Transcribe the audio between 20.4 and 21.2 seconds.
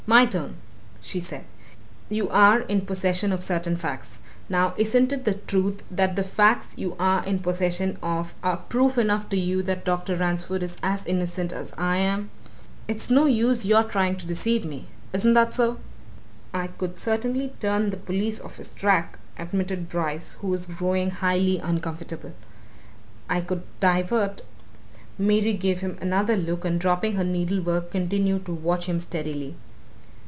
who was growing